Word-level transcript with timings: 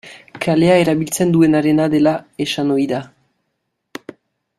Kalea 0.43 0.77
erabiltzen 0.83 1.33
duenarena 1.35 1.85
dela 1.95 2.13
esan 2.47 2.73
ohi 2.77 2.87
da. 2.95 3.03